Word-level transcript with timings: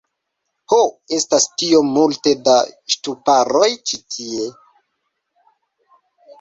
Ho, 0.71 0.77
estas 1.17 1.45
tiom 1.63 1.91
multe 1.99 2.33
da 2.47 2.57
ŝtuparoj 2.95 3.71
ĉi 3.91 4.03
tie 4.17 4.51